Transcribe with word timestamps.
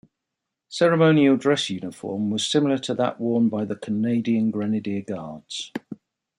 Ceremonial 0.69 1.37
dress 1.37 1.69
uniform 1.69 2.31
was 2.31 2.43
similar 2.43 2.79
to 2.79 2.95
that 2.95 3.19
worn 3.21 3.49
by 3.49 3.65
The 3.65 3.75
Canadian 3.75 4.49
Grenadier 4.49 5.03
Guards. 5.03 5.71